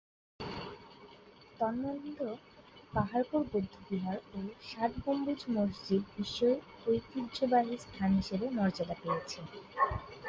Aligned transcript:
তন্মধ্যে 1.59 2.27
পাহাড়পুর 2.93 3.41
বৌদ্ধ 3.51 3.73
বিহার 3.89 4.17
ও 4.29 4.37
ষাট 4.63 4.91
গম্বুজ 5.03 5.41
মসজিদ 5.55 6.03
বিশ্ব 6.13 6.39
ঐতিহ্যবাহী 6.85 7.75
স্থান 7.85 8.09
হিসেবে 8.19 8.45
মর্যাদা 8.57 8.95
পেয়েছে। 9.01 9.39